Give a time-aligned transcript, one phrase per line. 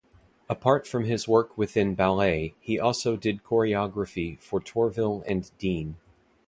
[0.49, 5.95] Apart from his work within ballet, he also did choreography for Torville and Dean.